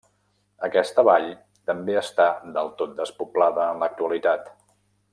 Aquesta 0.67 1.03
vall 1.07 1.27
també 1.71 1.99
està 2.03 2.27
del 2.57 2.73
tot 2.83 2.99
despoblada 3.05 3.71
en 3.75 3.81
l'actualitat. 3.85 4.53